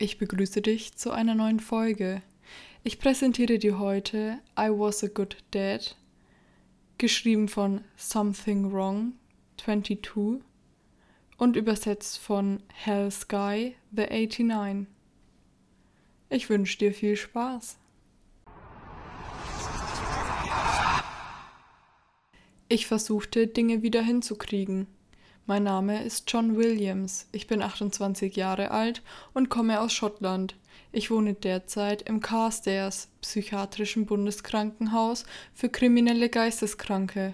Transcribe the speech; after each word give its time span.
Ich 0.00 0.16
begrüße 0.16 0.62
dich 0.62 0.96
zu 0.96 1.10
einer 1.10 1.34
neuen 1.34 1.58
Folge. 1.58 2.22
Ich 2.84 3.00
präsentiere 3.00 3.58
dir 3.58 3.80
heute 3.80 4.38
I 4.56 4.68
Was 4.70 5.02
a 5.02 5.08
Good 5.08 5.38
Dad, 5.50 5.96
geschrieben 6.98 7.48
von 7.48 7.82
Something 7.96 8.72
Wrong 8.72 9.14
22 9.56 10.40
und 11.36 11.56
übersetzt 11.56 12.18
von 12.18 12.62
Hell 12.72 13.10
Sky 13.10 13.74
The 13.90 14.04
89. 14.04 14.86
Ich 16.28 16.48
wünsche 16.48 16.78
dir 16.78 16.94
viel 16.94 17.16
Spaß. 17.16 17.76
Ich 22.68 22.86
versuchte, 22.86 23.48
Dinge 23.48 23.82
wieder 23.82 24.02
hinzukriegen. 24.02 24.86
Mein 25.48 25.62
Name 25.62 26.04
ist 26.04 26.30
John 26.30 26.58
Williams. 26.58 27.26
Ich 27.32 27.46
bin 27.46 27.62
28 27.62 28.36
Jahre 28.36 28.70
alt 28.70 29.00
und 29.32 29.48
komme 29.48 29.80
aus 29.80 29.94
Schottland. 29.94 30.56
Ich 30.92 31.10
wohne 31.10 31.32
derzeit 31.32 32.02
im 32.02 32.20
Carstairs, 32.20 33.08
psychiatrischen 33.22 34.04
Bundeskrankenhaus 34.04 35.24
für 35.54 35.70
kriminelle 35.70 36.28
Geisteskranke. 36.28 37.32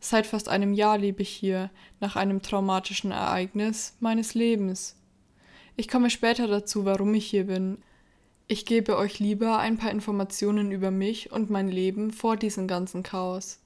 Seit 0.00 0.26
fast 0.26 0.48
einem 0.48 0.72
Jahr 0.72 0.96
lebe 0.96 1.20
ich 1.20 1.28
hier, 1.28 1.68
nach 2.00 2.16
einem 2.16 2.40
traumatischen 2.40 3.10
Ereignis 3.10 3.94
meines 4.00 4.32
Lebens. 4.32 4.96
Ich 5.76 5.88
komme 5.88 6.08
später 6.08 6.48
dazu, 6.48 6.86
warum 6.86 7.12
ich 7.12 7.26
hier 7.26 7.44
bin. 7.44 7.76
Ich 8.48 8.64
gebe 8.64 8.96
euch 8.96 9.18
lieber 9.18 9.58
ein 9.58 9.76
paar 9.76 9.90
Informationen 9.90 10.72
über 10.72 10.90
mich 10.90 11.30
und 11.30 11.50
mein 11.50 11.68
Leben 11.68 12.10
vor 12.10 12.38
diesem 12.38 12.66
ganzen 12.66 13.02
Chaos. 13.02 13.60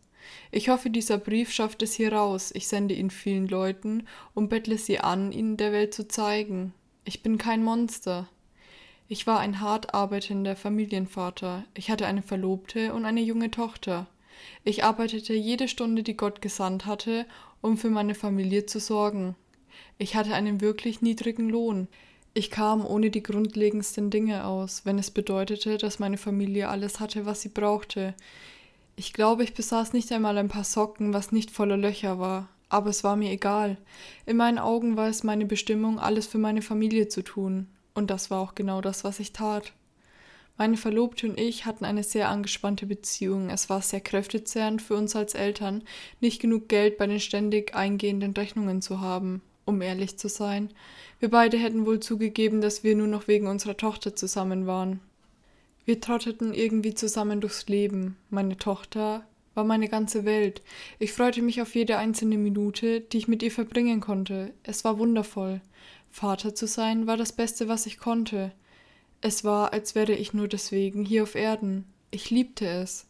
Ich 0.51 0.69
hoffe, 0.69 0.91
dieser 0.91 1.19
Brief 1.19 1.53
schafft 1.53 1.83
es 1.83 1.95
hier 1.95 2.13
raus. 2.13 2.51
Ich 2.55 2.69
sende 2.69 2.95
ihn 2.95 3.11
vielen 3.11 3.49
Leuten 3.49 4.07
und 4.35 4.49
bettle 4.49 4.79
sie 4.79 5.01
an, 5.01 5.33
ihn 5.33 5.57
der 5.57 5.73
Welt 5.73 5.95
zu 5.95 6.09
zeigen. 6.09 6.73
Ich 7.05 7.23
bin 7.23 7.39
kein 7.39 7.63
Monster. 7.63 8.29
Ich 9.09 9.27
war 9.27 9.41
ein 9.41 9.61
hart 9.61 9.95
arbeitender 9.95 10.57
Familienvater. 10.57 11.65
Ich 11.75 11.91
hatte 11.91 12.07
eine 12.07 12.23
Verlobte 12.23 12.93
und 12.93 13.05
eine 13.07 13.23
junge 13.23 13.51
Tochter. 13.51 14.07
Ich 14.65 14.85
arbeitete 14.85 15.35
jede 15.35 15.69
Stunde, 15.69 16.03
die 16.03 16.17
Gott 16.17 16.43
gesandt 16.43 16.87
hatte, 16.87 17.27
um 17.61 17.79
für 17.79 17.91
meine 17.91 18.15
Familie 18.15 18.67
zu 18.67 18.81
sorgen. 18.81 19.35
Ich 19.97 20.15
hatte 20.15 20.35
einen 20.35 20.61
wirklich 20.61 21.01
niedrigen 21.01 21.49
Lohn. 21.49 21.89
Ich 22.35 22.51
kam 22.51 22.87
ohne 22.87 23.11
die 23.11 23.23
grundlegendsten 23.23 24.11
Dinge 24.11 24.45
aus, 24.45 24.85
wenn 24.85 24.99
es 24.99 25.11
bedeutete, 25.11 25.79
dass 25.79 25.99
meine 25.99 26.19
Familie 26.19 26.69
alles 26.69 27.01
hatte, 27.01 27.27
was 27.27 27.41
sie 27.41 27.49
brauchte. 27.49 28.15
Ich 28.99 29.13
glaube, 29.13 29.45
ich 29.45 29.55
besaß 29.55 29.93
nicht 29.93 30.11
einmal 30.11 30.37
ein 30.39 30.49
paar 30.49 30.65
Socken, 30.65 31.15
was 31.15 31.31
nicht 31.31 31.53
voller 31.53 31.77
Löcher 31.77 32.19
war, 32.19 32.49
aber 32.69 32.91
es 32.91 33.05
war 33.05 33.15
mir 33.15 33.31
egal. 33.31 33.77
In 34.27 34.37
meinen 34.37 34.59
Augen 34.59 34.97
war 34.97 35.07
es 35.07 35.23
meine 35.23 35.47
Bestimmung, 35.47 36.01
alles 36.01 36.27
für 36.27 36.39
meine 36.39 36.63
Familie 36.63 37.07
zu 37.07 37.23
tun, 37.23 37.69
und 37.95 38.11
das 38.11 38.29
war 38.29 38.41
auch 38.41 38.57
genau 38.57 38.81
das, 38.81 39.05
was 39.05 39.21
ich 39.21 39.33
tat. 39.33 39.73
Meine 40.57 40.77
Verlobte 40.77 41.29
und 41.29 41.39
ich 41.39 41.65
hatten 41.65 41.85
eine 41.85 42.03
sehr 42.03 42.29
angespannte 42.29 42.87
Beziehung. 42.87 43.51
Es 43.51 43.71
war 43.71 43.83
sehr 43.83 44.01
kräftezehrend 44.01 44.83
für 44.83 44.97
uns 44.97 45.15
als 45.15 45.35
Eltern, 45.35 45.85
nicht 46.21 46.41
genug 46.41 46.69
Geld 46.69 46.99
bei 46.99 47.07
den 47.07 47.21
ständig 47.21 47.77
eingehenden 47.77 48.33
Rechnungen 48.33 48.83
zu 48.83 49.01
haben. 49.01 49.43
Um 49.65 49.81
ehrlich 49.81 50.19
zu 50.19 50.29
sein, 50.29 50.71
wir 51.21 51.31
beide 51.31 51.57
hätten 51.57 51.87
wohl 51.87 52.01
zugegeben, 52.01 52.61
dass 52.61 52.83
wir 52.83 52.97
nur 52.97 53.07
noch 53.07 53.29
wegen 53.29 53.47
unserer 53.47 53.77
Tochter 53.77 54.17
zusammen 54.17 54.67
waren. 54.67 54.99
Wir 55.89 56.03
trotteten 56.03 56.53
irgendwie 56.53 56.93
zusammen 56.93 57.41
durchs 57.41 57.67
Leben. 57.67 58.19
Meine 58.29 58.59
Tochter 58.59 59.27
war 59.55 59.65
meine 59.65 59.89
ganze 59.89 60.27
Welt. 60.27 60.61
Ich 60.99 61.15
freute 61.15 61.41
mich 61.41 61.63
auf 61.63 61.75
jede 61.75 61.97
einzelne 61.97 62.37
Minute, 62.37 63.01
die 63.01 63.17
ich 63.17 63.27
mit 63.27 63.43
ihr 63.43 63.51
verbringen 63.51 64.01
konnte. 64.01 64.53
Es 64.65 64.85
war 64.85 64.99
wundervoll. 64.99 65.63
Vater 66.11 66.55
zu 66.55 66.67
sein 66.67 67.07
war 67.07 67.17
das 67.17 67.33
Beste, 67.33 67.69
was 67.69 67.87
ich 67.87 67.97
konnte. 67.97 68.53
Es 69.23 69.45
war, 69.45 69.73
als 69.73 69.95
wäre 69.95 70.13
ich 70.13 70.35
nur 70.35 70.47
deswegen 70.47 71.07
hier 71.07 71.23
auf 71.23 71.35
Erden. 71.35 71.87
Ich 72.11 72.29
liebte 72.29 72.67
es. 72.67 73.07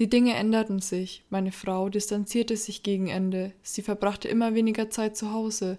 Die 0.00 0.08
Dinge 0.08 0.34
änderten 0.34 0.80
sich. 0.80 1.22
Meine 1.30 1.52
Frau 1.52 1.90
distanzierte 1.90 2.56
sich 2.56 2.82
gegen 2.82 3.06
Ende. 3.06 3.52
Sie 3.62 3.82
verbrachte 3.82 4.26
immer 4.26 4.56
weniger 4.56 4.90
Zeit 4.90 5.16
zu 5.16 5.30
Hause. 5.30 5.78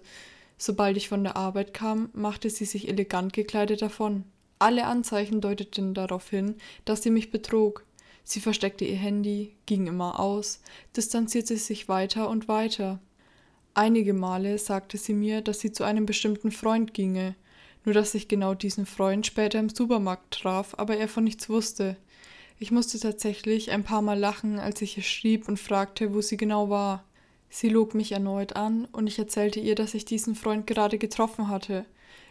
Sobald 0.56 0.96
ich 0.96 1.10
von 1.10 1.24
der 1.24 1.36
Arbeit 1.36 1.74
kam, 1.74 2.08
machte 2.14 2.48
sie 2.48 2.64
sich 2.64 2.88
elegant 2.88 3.34
gekleidet 3.34 3.82
davon. 3.82 4.24
Alle 4.58 4.86
Anzeichen 4.86 5.40
deuteten 5.40 5.92
darauf 5.92 6.30
hin, 6.30 6.56
dass 6.84 7.02
sie 7.02 7.10
mich 7.10 7.30
betrog. 7.30 7.84
Sie 8.24 8.40
versteckte 8.40 8.84
ihr 8.84 8.96
Handy, 8.96 9.54
ging 9.66 9.86
immer 9.86 10.18
aus, 10.18 10.60
distanzierte 10.96 11.56
sich 11.56 11.88
weiter 11.88 12.28
und 12.28 12.48
weiter. 12.48 12.98
Einige 13.74 14.14
Male 14.14 14.56
sagte 14.58 14.96
sie 14.96 15.12
mir, 15.12 15.42
dass 15.42 15.60
sie 15.60 15.70
zu 15.70 15.84
einem 15.84 16.06
bestimmten 16.06 16.50
Freund 16.50 16.94
ginge, 16.94 17.34
nur 17.84 17.94
dass 17.94 18.14
ich 18.14 18.26
genau 18.26 18.54
diesen 18.54 18.86
Freund 18.86 19.26
später 19.26 19.58
im 19.58 19.68
Supermarkt 19.68 20.40
traf, 20.40 20.74
aber 20.78 20.96
er 20.96 21.08
von 21.08 21.24
nichts 21.24 21.48
wusste. 21.50 21.96
Ich 22.58 22.70
musste 22.70 22.98
tatsächlich 22.98 23.70
ein 23.70 23.84
paar 23.84 24.00
Mal 24.00 24.18
lachen, 24.18 24.58
als 24.58 24.80
ich 24.80 24.96
ihr 24.96 25.02
schrieb 25.02 25.46
und 25.46 25.60
fragte, 25.60 26.14
wo 26.14 26.22
sie 26.22 26.38
genau 26.38 26.70
war. 26.70 27.04
Sie 27.50 27.68
log 27.68 27.94
mich 27.94 28.12
erneut 28.12 28.56
an, 28.56 28.86
und 28.92 29.06
ich 29.06 29.18
erzählte 29.18 29.60
ihr, 29.60 29.74
dass 29.74 29.94
ich 29.94 30.06
diesen 30.06 30.34
Freund 30.34 30.66
gerade 30.66 30.96
getroffen 30.96 31.48
hatte. 31.48 31.84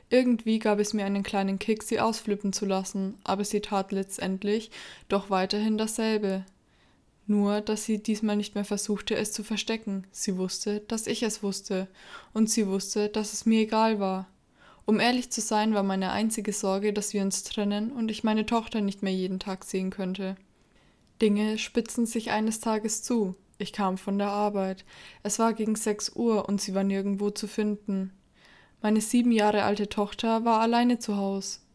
Irgendwie 0.09 0.59
gab 0.59 0.79
es 0.79 0.93
mir 0.93 1.05
einen 1.05 1.23
kleinen 1.23 1.59
Kick, 1.59 1.83
sie 1.83 1.99
ausflippen 1.99 2.53
zu 2.53 2.65
lassen, 2.65 3.15
aber 3.23 3.43
sie 3.43 3.61
tat 3.61 3.91
letztendlich 3.91 4.69
doch 5.09 5.29
weiterhin 5.29 5.77
dasselbe. 5.77 6.45
Nur, 7.27 7.61
dass 7.61 7.85
sie 7.85 7.97
diesmal 8.01 8.35
nicht 8.35 8.53
mehr 8.53 8.65
versuchte, 8.65 9.15
es 9.15 9.31
zu 9.31 9.43
verstecken. 9.43 10.05
Sie 10.11 10.37
wusste, 10.37 10.81
dass 10.81 11.07
ich 11.07 11.23
es 11.23 11.41
wusste, 11.41 11.87
und 12.33 12.49
sie 12.49 12.67
wusste, 12.67 13.09
dass 13.09 13.33
es 13.33 13.47
mir 13.47 13.61
egal 13.61 13.99
war. 13.99 14.27
Um 14.85 14.99
ehrlich 14.99 15.31
zu 15.31 15.41
sein, 15.41 15.73
war 15.73 15.81
meine 15.81 16.11
einzige 16.11 16.53
Sorge, 16.53 16.93
dass 16.93 17.13
wir 17.13 17.23
uns 17.23 17.43
trennen 17.43 17.91
und 17.91 18.11
ich 18.11 18.23
meine 18.23 18.45
Tochter 18.45 18.81
nicht 18.81 19.01
mehr 19.01 19.13
jeden 19.13 19.39
Tag 19.39 19.65
sehen 19.65 19.89
könnte. 19.89 20.35
Dinge 21.19 21.57
spitzten 21.57 22.05
sich 22.05 22.29
eines 22.29 22.59
Tages 22.59 23.01
zu. 23.01 23.35
Ich 23.57 23.73
kam 23.73 23.97
von 23.97 24.19
der 24.19 24.27
Arbeit. 24.27 24.85
Es 25.23 25.39
war 25.39 25.53
gegen 25.53 25.75
sechs 25.75 26.11
Uhr 26.15 26.47
und 26.47 26.61
sie 26.61 26.75
war 26.75 26.83
nirgendwo 26.83 27.31
zu 27.31 27.47
finden. 27.47 28.11
Meine 28.81 29.01
sieben 29.01 29.31
Jahre 29.31 29.63
alte 29.63 29.89
Tochter 29.89 30.45
war 30.45 30.59
alleine 30.61 30.99
zu 30.99 31.17
Haus. 31.17 31.65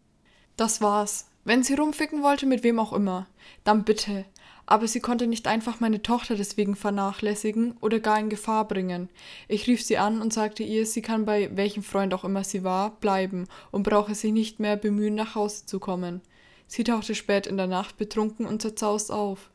Das 0.56 0.80
war's. 0.80 1.26
Wenn 1.44 1.62
sie 1.62 1.74
rumficken 1.74 2.22
wollte, 2.22 2.46
mit 2.46 2.62
wem 2.62 2.78
auch 2.78 2.92
immer, 2.92 3.26
dann 3.64 3.84
bitte. 3.84 4.24
Aber 4.66 4.86
sie 4.86 5.00
konnte 5.00 5.26
nicht 5.26 5.48
einfach 5.48 5.80
meine 5.80 6.02
Tochter 6.02 6.36
deswegen 6.36 6.76
vernachlässigen 6.76 7.76
oder 7.80 7.98
gar 7.98 8.20
in 8.20 8.28
Gefahr 8.28 8.68
bringen. 8.68 9.08
Ich 9.48 9.66
rief 9.66 9.82
sie 9.82 9.98
an 9.98 10.22
und 10.22 10.32
sagte 10.32 10.62
ihr, 10.62 10.86
sie 10.86 11.02
kann 11.02 11.24
bei 11.24 11.50
welchem 11.56 11.82
Freund 11.82 12.14
auch 12.14 12.24
immer 12.24 12.44
sie 12.44 12.62
war, 12.62 12.90
bleiben 13.00 13.48
und 13.72 13.82
brauche 13.82 14.14
sich 14.14 14.32
nicht 14.32 14.60
mehr 14.60 14.76
bemühen, 14.76 15.16
nach 15.16 15.34
Hause 15.34 15.66
zu 15.66 15.80
kommen. 15.80 16.20
Sie 16.68 16.84
tauchte 16.84 17.16
spät 17.16 17.48
in 17.48 17.56
der 17.56 17.66
Nacht 17.66 17.96
betrunken 17.96 18.46
und 18.46 18.62
zerzaust 18.62 19.10
auf. 19.10 19.50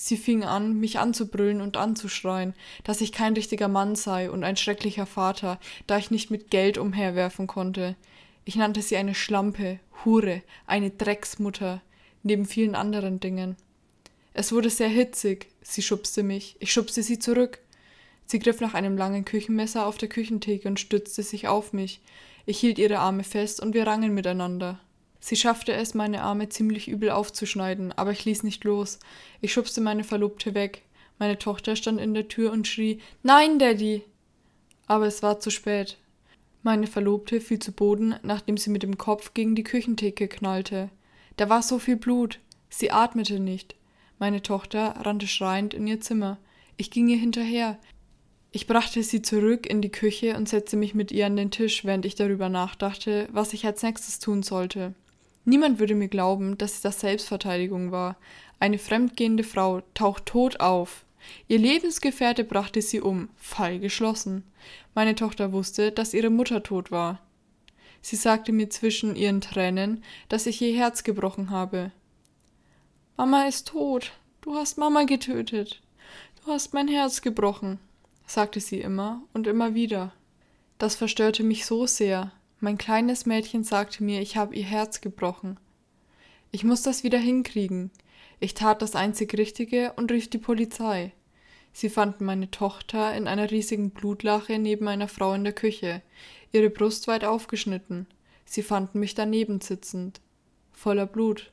Sie 0.00 0.16
fing 0.16 0.44
an, 0.44 0.78
mich 0.78 1.00
anzubrüllen 1.00 1.60
und 1.60 1.76
anzuschreien, 1.76 2.54
dass 2.84 3.00
ich 3.00 3.10
kein 3.10 3.32
richtiger 3.32 3.66
Mann 3.66 3.96
sei 3.96 4.30
und 4.30 4.44
ein 4.44 4.56
schrecklicher 4.56 5.06
Vater, 5.06 5.58
da 5.88 5.98
ich 5.98 6.12
nicht 6.12 6.30
mit 6.30 6.52
Geld 6.52 6.78
umherwerfen 6.78 7.48
konnte. 7.48 7.96
Ich 8.44 8.54
nannte 8.54 8.80
sie 8.80 8.96
eine 8.96 9.16
Schlampe, 9.16 9.80
Hure, 10.04 10.42
eine 10.68 10.90
Drecksmutter, 10.90 11.82
neben 12.22 12.46
vielen 12.46 12.76
anderen 12.76 13.18
Dingen. 13.18 13.56
Es 14.34 14.52
wurde 14.52 14.70
sehr 14.70 14.88
hitzig, 14.88 15.48
sie 15.62 15.82
schubste 15.82 16.22
mich, 16.22 16.54
ich 16.60 16.72
schubste 16.72 17.02
sie 17.02 17.18
zurück. 17.18 17.58
Sie 18.24 18.38
griff 18.38 18.60
nach 18.60 18.74
einem 18.74 18.96
langen 18.96 19.24
Küchenmesser 19.24 19.84
auf 19.84 19.98
der 19.98 20.08
Küchentheke 20.08 20.68
und 20.68 20.78
stützte 20.78 21.24
sich 21.24 21.48
auf 21.48 21.72
mich. 21.72 22.00
Ich 22.46 22.60
hielt 22.60 22.78
ihre 22.78 23.00
Arme 23.00 23.24
fest 23.24 23.58
und 23.58 23.74
wir 23.74 23.88
rangen 23.88 24.14
miteinander. 24.14 24.78
Sie 25.20 25.36
schaffte 25.36 25.72
es, 25.72 25.94
meine 25.94 26.22
Arme 26.22 26.48
ziemlich 26.48 26.88
übel 26.88 27.10
aufzuschneiden, 27.10 27.92
aber 27.92 28.12
ich 28.12 28.24
ließ 28.24 28.42
nicht 28.44 28.64
los. 28.64 28.98
Ich 29.40 29.52
schubste 29.52 29.80
meine 29.80 30.04
Verlobte 30.04 30.54
weg. 30.54 30.82
Meine 31.18 31.38
Tochter 31.38 31.74
stand 31.76 32.00
in 32.00 32.14
der 32.14 32.28
Tür 32.28 32.52
und 32.52 32.66
schrie 32.66 33.00
Nein, 33.22 33.58
Daddy. 33.58 34.04
Aber 34.86 35.06
es 35.06 35.22
war 35.22 35.40
zu 35.40 35.50
spät. 35.50 35.96
Meine 36.62 36.86
Verlobte 36.86 37.40
fiel 37.40 37.58
zu 37.58 37.72
Boden, 37.72 38.16
nachdem 38.22 38.56
sie 38.56 38.70
mit 38.70 38.82
dem 38.82 38.98
Kopf 38.98 39.34
gegen 39.34 39.54
die 39.54 39.64
Küchentheke 39.64 40.28
knallte. 40.28 40.90
Da 41.36 41.48
war 41.48 41.62
so 41.62 41.78
viel 41.78 41.96
Blut. 41.96 42.40
Sie 42.68 42.90
atmete 42.90 43.40
nicht. 43.40 43.74
Meine 44.18 44.42
Tochter 44.42 44.94
rannte 45.04 45.26
schreiend 45.26 45.74
in 45.74 45.86
ihr 45.86 46.00
Zimmer. 46.00 46.38
Ich 46.76 46.90
ging 46.90 47.08
ihr 47.08 47.16
hinterher. 47.16 47.78
Ich 48.50 48.66
brachte 48.66 49.02
sie 49.02 49.22
zurück 49.22 49.66
in 49.66 49.82
die 49.82 49.90
Küche 49.90 50.36
und 50.36 50.48
setzte 50.48 50.76
mich 50.76 50.94
mit 50.94 51.12
ihr 51.12 51.26
an 51.26 51.36
den 51.36 51.50
Tisch, 51.50 51.84
während 51.84 52.06
ich 52.06 52.14
darüber 52.14 52.48
nachdachte, 52.48 53.28
was 53.30 53.52
ich 53.52 53.66
als 53.66 53.82
nächstes 53.82 54.18
tun 54.18 54.42
sollte. 54.42 54.94
Niemand 55.48 55.78
würde 55.78 55.94
mir 55.94 56.08
glauben, 56.08 56.58
dass 56.58 56.82
das 56.82 57.00
Selbstverteidigung 57.00 57.90
war. 57.90 58.18
Eine 58.60 58.76
fremdgehende 58.76 59.44
Frau 59.44 59.80
taucht 59.94 60.26
tot 60.26 60.60
auf. 60.60 61.06
Ihr 61.46 61.58
Lebensgefährte 61.58 62.44
brachte 62.44 62.82
sie 62.82 63.00
um. 63.00 63.30
Fall 63.34 63.78
geschlossen. 63.78 64.44
Meine 64.94 65.14
Tochter 65.14 65.50
wusste, 65.50 65.90
dass 65.90 66.12
ihre 66.12 66.28
Mutter 66.28 66.62
tot 66.62 66.90
war. 66.90 67.22
Sie 68.02 68.16
sagte 68.16 68.52
mir 68.52 68.68
zwischen 68.68 69.16
ihren 69.16 69.40
Tränen, 69.40 70.04
dass 70.28 70.44
ich 70.44 70.60
ihr 70.60 70.76
Herz 70.76 71.02
gebrochen 71.02 71.48
habe. 71.48 71.92
Mama 73.16 73.46
ist 73.46 73.68
tot. 73.68 74.12
Du 74.42 74.54
hast 74.54 74.76
Mama 74.76 75.04
getötet. 75.04 75.80
Du 76.44 76.52
hast 76.52 76.74
mein 76.74 76.88
Herz 76.88 77.22
gebrochen, 77.22 77.78
sagte 78.26 78.60
sie 78.60 78.82
immer 78.82 79.22
und 79.32 79.46
immer 79.46 79.74
wieder. 79.74 80.12
Das 80.76 80.94
verstörte 80.94 81.42
mich 81.42 81.64
so 81.64 81.86
sehr. 81.86 82.32
Mein 82.60 82.76
kleines 82.76 83.24
Mädchen 83.24 83.62
sagte 83.62 84.02
mir, 84.02 84.20
ich 84.20 84.36
habe 84.36 84.56
ihr 84.56 84.64
Herz 84.64 85.00
gebrochen. 85.00 85.60
Ich 86.50 86.64
muss 86.64 86.82
das 86.82 87.04
wieder 87.04 87.18
hinkriegen. 87.18 87.92
Ich 88.40 88.54
tat 88.54 88.82
das 88.82 88.96
einzig 88.96 89.32
Richtige 89.38 89.92
und 89.94 90.10
rief 90.10 90.28
die 90.28 90.38
Polizei. 90.38 91.12
Sie 91.72 91.88
fanden 91.88 92.24
meine 92.24 92.50
Tochter 92.50 93.14
in 93.14 93.28
einer 93.28 93.52
riesigen 93.52 93.90
Blutlache 93.90 94.58
neben 94.58 94.88
einer 94.88 95.06
Frau 95.06 95.34
in 95.34 95.44
der 95.44 95.52
Küche, 95.52 96.02
ihre 96.50 96.68
Brust 96.68 97.06
weit 97.06 97.24
aufgeschnitten. 97.24 98.06
Sie 98.44 98.62
fanden 98.62 98.98
mich 98.98 99.14
daneben 99.14 99.60
sitzend, 99.60 100.20
voller 100.72 101.06
Blut, 101.06 101.52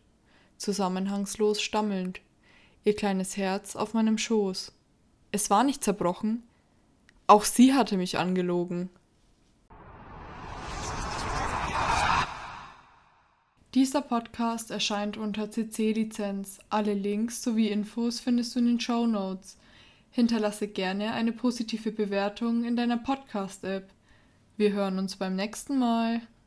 zusammenhangslos 0.57 1.61
stammelnd, 1.61 2.21
ihr 2.83 2.95
kleines 2.95 3.37
Herz 3.37 3.75
auf 3.75 3.93
meinem 3.93 4.17
Schoß. 4.17 4.71
Es 5.31 5.51
war 5.51 5.63
nicht 5.63 5.83
zerbrochen. 5.83 6.41
Auch 7.27 7.43
sie 7.43 7.73
hatte 7.73 7.97
mich 7.97 8.17
angelogen. 8.17 8.89
Dieser 13.75 14.01
Podcast 14.01 14.71
erscheint 14.71 15.17
unter 15.17 15.51
CC-Lizenz. 15.51 16.59
Alle 16.69 16.93
Links 16.93 17.43
sowie 17.43 17.67
Infos 17.67 18.21
findest 18.21 18.55
du 18.55 18.59
in 18.59 18.67
den 18.67 18.79
Show 18.79 19.05
Notes. 19.05 19.57
Hinterlasse 20.11 20.69
gerne 20.69 21.11
eine 21.11 21.33
positive 21.33 21.91
Bewertung 21.91 22.63
in 22.63 22.77
deiner 22.77 22.95
Podcast-App. 22.95 23.89
Wir 24.55 24.71
hören 24.71 24.97
uns 24.97 25.17
beim 25.17 25.35
nächsten 25.35 25.77
Mal. 25.77 26.21